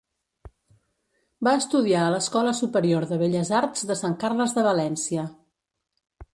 Va 1.47 1.53
estudiar 1.57 1.99
a 2.07 2.15
l'Escola 2.15 2.55
Superior 2.61 3.07
de 3.13 3.21
Belles 3.25 3.53
Arts 3.61 3.87
de 3.93 4.01
Sant 4.03 4.19
Carles 4.27 4.59
de 4.59 4.67
València. 4.73 5.31